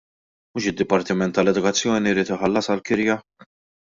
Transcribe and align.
Mhux 0.57 0.67
id-dipartiment 0.69 1.35
tal-edukazzjoni 1.35 2.13
jrid 2.15 2.31
iħallasha 2.37 2.79
l-kirja?! 2.79 3.21